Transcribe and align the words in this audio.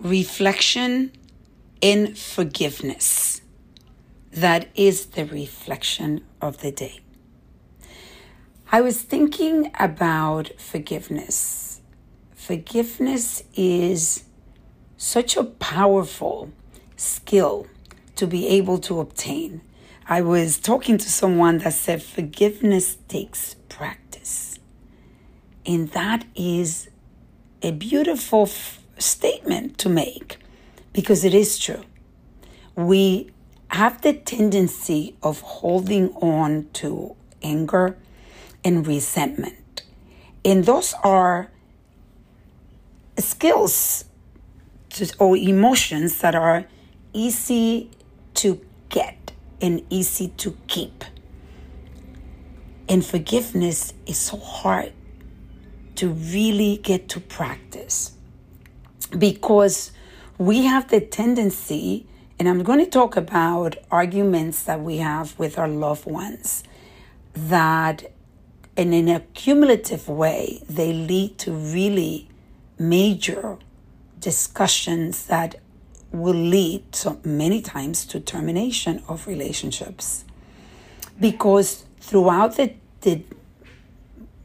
reflection 0.00 1.12
in 1.80 2.14
forgiveness. 2.14 3.40
That 4.32 4.68
is 4.74 5.06
the 5.06 5.24
reflection 5.24 6.24
of 6.40 6.60
the 6.60 6.70
day. 6.70 7.00
I 8.70 8.80
was 8.80 9.02
thinking 9.02 9.72
about 9.78 10.50
forgiveness. 10.58 11.80
Forgiveness 12.34 13.42
is 13.56 14.24
such 14.96 15.36
a 15.36 15.44
powerful 15.44 16.52
skill 16.96 17.66
to 18.16 18.26
be 18.26 18.46
able 18.48 18.78
to 18.78 19.00
obtain. 19.00 19.62
I 20.06 20.22
was 20.22 20.58
talking 20.58 20.98
to 20.98 21.08
someone 21.10 21.58
that 21.58 21.72
said 21.72 22.02
forgiveness 22.02 22.98
takes 23.08 23.54
practice. 23.68 24.58
And 25.66 25.88
that 25.90 26.24
is 26.34 26.88
a 27.62 27.72
beautiful 27.72 28.46
statement 28.98 29.78
to 29.78 29.88
make 29.88 30.38
because 30.92 31.24
it 31.24 31.34
is 31.34 31.58
true. 31.58 31.82
We 32.74 33.30
have 33.70 34.02
the 34.02 34.12
tendency 34.12 35.16
of 35.22 35.40
holding 35.40 36.12
on 36.14 36.68
to 36.74 37.14
anger 37.42 37.96
and 38.64 38.86
resentment. 38.86 39.82
And 40.44 40.64
those 40.64 40.94
are 41.04 41.50
skills 43.18 44.04
or 45.18 45.36
emotions 45.36 46.20
that 46.20 46.34
are 46.34 46.64
easy 47.12 47.90
to 48.34 48.60
get 48.88 49.32
and 49.60 49.82
easy 49.90 50.28
to 50.38 50.56
keep. 50.66 51.04
And 52.88 53.04
forgiveness 53.04 53.92
is 54.06 54.16
so 54.18 54.38
hard 54.38 54.92
to 55.96 56.08
really 56.08 56.78
get 56.78 57.08
to 57.10 57.20
practice 57.20 58.12
because 59.16 59.92
we 60.36 60.64
have 60.64 60.88
the 60.88 61.00
tendency, 61.00 62.06
and 62.38 62.48
I'm 62.48 62.62
going 62.62 62.78
to 62.78 62.90
talk 62.90 63.16
about 63.16 63.76
arguments 63.90 64.62
that 64.64 64.80
we 64.80 64.98
have 64.98 65.38
with 65.38 65.58
our 65.58 65.68
loved 65.68 66.06
ones, 66.06 66.64
that 67.34 68.10
in 68.76 68.92
an 68.92 69.08
accumulative 69.08 70.08
way, 70.08 70.62
they 70.68 70.92
lead 70.92 71.38
to 71.38 71.52
really 71.52 72.28
major 72.78 73.58
discussions 74.20 75.26
that 75.26 75.56
will 76.12 76.34
lead 76.34 76.94
so 76.94 77.20
many 77.24 77.60
times 77.60 78.06
to 78.06 78.20
termination 78.20 79.02
of 79.08 79.26
relationships. 79.26 80.24
Because 81.20 81.84
throughout 82.00 82.56
the, 82.56 82.72
the 83.00 83.22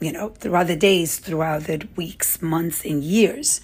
you 0.00 0.12
know 0.12 0.28
throughout 0.30 0.68
the 0.68 0.76
days 0.76 1.18
throughout 1.18 1.64
the 1.64 1.86
weeks 1.96 2.40
months 2.40 2.84
and 2.84 3.02
years 3.02 3.60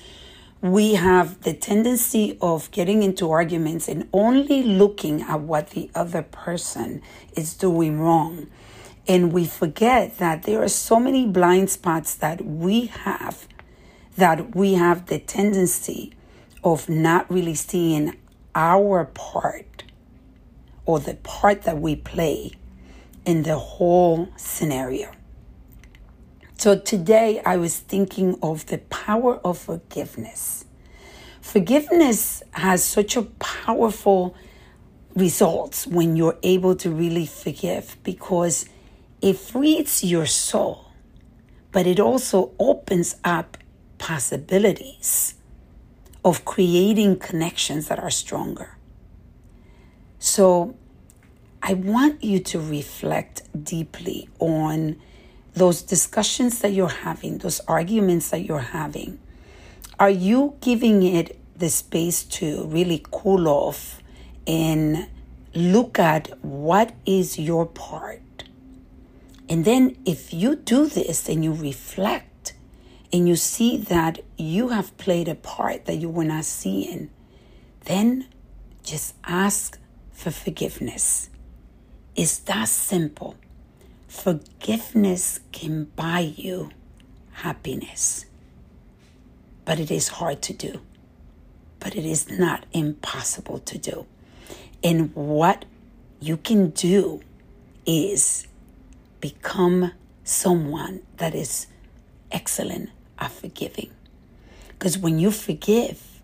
we 0.65 0.95
have 0.95 1.43
the 1.43 1.53
tendency 1.53 2.39
of 2.41 2.71
getting 2.71 3.03
into 3.03 3.31
arguments 3.31 3.87
and 3.87 4.09
only 4.15 4.63
looking 4.63 5.21
at 5.21 5.39
what 5.39 5.71
the 5.71 5.91
other 5.95 6.23
person 6.23 7.03
is 7.37 7.53
doing 7.53 8.01
wrong 8.01 8.47
and 9.07 9.31
we 9.31 9.45
forget 9.45 10.17
that 10.17 10.45
there 10.45 10.63
are 10.63 10.69
so 10.69 10.99
many 10.99 11.27
blind 11.27 11.69
spots 11.69 12.15
that 12.15 12.43
we 12.43 12.87
have 12.87 13.47
that 14.17 14.57
we 14.57 14.73
have 14.73 15.05
the 15.07 15.19
tendency 15.19 16.15
of 16.63 16.89
not 16.89 17.31
really 17.31 17.55
seeing 17.55 18.17
our 18.55 19.05
part 19.05 19.85
or 20.87 20.99
the 20.99 21.15
part 21.17 21.65
that 21.65 21.79
we 21.79 21.95
play 21.95 22.53
in 23.27 23.43
the 23.43 23.59
whole 23.59 24.31
scenario. 24.37 25.11
So 26.65 26.79
today 26.79 27.43
I 27.45 27.59
was 27.59 27.79
thinking 27.79 28.39
of 28.43 28.65
the 28.65 28.79
power 28.79 29.37
of 29.45 29.59
forgiveness. 29.59 30.65
Forgiveness 31.43 32.43
has 32.53 32.83
such 32.83 33.19
a 33.19 33.23
powerful 33.39 34.35
results 35.15 35.87
when 35.87 36.17
you're 36.17 36.39
able 36.43 36.75
to 36.77 36.89
really 36.91 37.27
forgive 37.27 37.99
because 38.03 38.65
it 39.21 39.37
frees 39.37 40.03
your 40.03 40.25
soul, 40.25 40.87
but 41.71 41.87
it 41.87 42.01
also 42.01 42.53
opens 42.59 43.17
up 43.25 43.59
possibilities 43.99 45.35
of 46.25 46.47
creating 46.47 47.19
connections 47.19 47.89
that 47.89 47.99
are 47.99 48.09
stronger. 48.09 48.79
So 50.19 50.75
I 51.63 51.75
want 51.75 52.25
you 52.25 52.39
to 52.39 52.59
reflect 52.59 53.43
deeply 53.65 54.31
on 54.39 54.97
those 55.55 55.83
discussions 55.83 56.61
that 56.61 56.73
you're 56.73 56.89
having, 56.89 57.39
those 57.39 57.61
arguments 57.61 58.31
that 58.31 58.45
you're 58.45 58.59
having. 58.59 59.19
Are 59.99 60.11
you 60.11 60.57
giving 60.61 61.03
it 61.03 61.39
the 61.57 61.71
space 61.71 62.25
to 62.25 62.65
really 62.67 63.05
cool 63.11 63.49
off 63.49 64.01
and 64.47 65.09
look 65.55 65.99
at 65.99 66.29
what 66.45 66.93
is 67.07 67.39
your 67.39 67.67
part? 67.67 68.21
And 69.49 69.65
then 69.65 69.97
if 70.05 70.35
you 70.35 70.57
do 70.57 70.87
this 70.87 71.29
and 71.29 71.45
you 71.45 71.53
reflect, 71.53 72.35
and 73.15 73.29
you 73.29 73.37
see 73.37 73.77
that 73.77 74.19
you 74.37 74.71
have 74.71 74.97
played 74.99 75.29
a 75.29 75.37
part 75.37 75.85
that 75.85 75.95
you 75.95 76.09
were 76.09 76.25
not 76.25 76.45
seeing, 76.45 77.11
then 77.85 78.27
just 78.83 79.15
ask 79.23 79.79
for 80.11 80.33
forgiveness. 80.33 81.31
It's 82.17 82.39
that 82.39 82.67
simple. 82.67 83.37
Forgiveness 84.15 85.41
can 85.53 85.85
buy 85.97 86.21
you 86.21 86.71
happiness, 87.33 88.25
but 89.67 89.79
it 89.79 89.91
is 89.91 90.09
hard 90.09 90.41
to 90.43 90.55
do. 90.55 90.81
But 91.79 91.95
it 91.95 92.07
is 92.07 92.31
not 92.31 92.65
impossible 92.73 93.59
to 93.59 93.77
do. 93.77 94.07
And 94.83 95.15
what 95.15 95.67
you 96.21 96.39
can 96.39 96.71
do 96.71 97.21
is 97.85 98.47
become 99.21 99.93
someone 100.23 101.03
that 101.19 101.35
is 101.35 101.67
excellent 102.31 102.91
at 103.19 103.31
forgiving. 103.31 103.91
Because 104.69 104.97
when 104.97 105.19
you 105.19 105.31
forgive, 105.33 106.23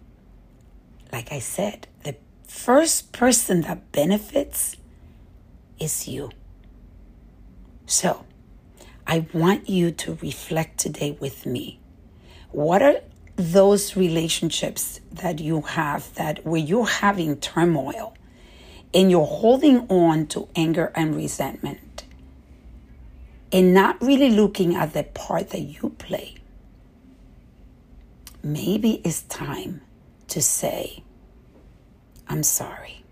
like 1.12 1.32
I 1.32 1.40
said, 1.40 1.86
the 2.04 2.14
first 2.46 3.12
person 3.12 3.60
that 3.62 3.92
benefits 3.92 4.76
is 5.78 6.08
you. 6.08 6.30
So, 7.90 8.24
I 9.06 9.26
want 9.32 9.68
you 9.68 9.90
to 9.90 10.16
reflect 10.22 10.78
today 10.78 11.16
with 11.18 11.44
me. 11.44 11.80
What 12.52 12.82
are 12.82 13.00
those 13.36 13.96
relationships 13.96 15.00
that 15.10 15.40
you 15.40 15.62
have 15.62 16.14
that 16.14 16.46
where 16.46 16.60
you're 16.60 16.86
having 16.86 17.38
turmoil 17.38 18.14
and 18.94 19.10
you're 19.10 19.26
holding 19.26 19.88
on 19.88 20.26
to 20.28 20.48
anger 20.54 20.92
and 20.94 21.16
resentment 21.16 22.04
and 23.50 23.74
not 23.74 24.00
really 24.00 24.30
looking 24.30 24.76
at 24.76 24.92
the 24.92 25.02
part 25.02 25.50
that 25.50 25.62
you 25.62 25.90
play? 25.98 26.36
maybe 28.42 29.00
it's 29.04 29.22
time 29.22 29.80
to 30.28 30.40
say, 30.40 31.02
I'm 32.28 32.42
sorry. 32.42 33.04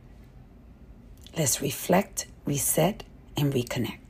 Let's 1.36 1.60
reflect, 1.60 2.26
reset, 2.44 3.04
and 3.36 3.52
reconnect. 3.52 4.07